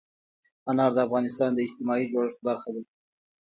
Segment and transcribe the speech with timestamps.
[0.69, 2.83] انار د افغانستان د اجتماعي جوړښت برخه ده.